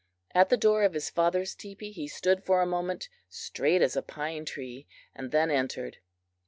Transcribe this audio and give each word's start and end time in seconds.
At 0.33 0.49
the 0.49 0.57
door 0.57 0.81
of 0.81 0.95
his 0.95 1.11
father's 1.11 1.53
teepee 1.53 1.91
he 1.91 2.07
stood 2.07 2.43
for 2.43 2.59
a 2.59 2.65
moment 2.65 3.07
straight 3.29 3.83
as 3.83 3.95
a 3.95 4.01
pine 4.01 4.45
tree, 4.45 4.87
and 5.13 5.29
then 5.29 5.51
entered. 5.51 5.97